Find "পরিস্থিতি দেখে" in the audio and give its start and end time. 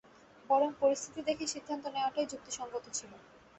0.81-1.45